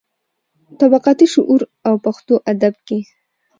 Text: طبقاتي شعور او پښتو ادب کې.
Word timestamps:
طبقاتي 0.79 1.25
شعور 1.33 1.61
او 1.87 1.95
پښتو 2.05 2.35
ادب 2.51 2.73
کې. 2.87 2.99